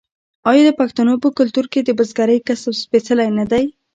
آیا 0.49 0.63
د 0.67 0.71
پښتنو 0.79 1.13
په 1.23 1.29
کلتور 1.37 1.65
کې 1.73 1.79
د 1.83 1.89
بزګرۍ 1.99 2.39
کسب 2.47 2.73
سپیڅلی 2.83 3.29
نه 3.37 3.45
دی؟ 3.51 3.65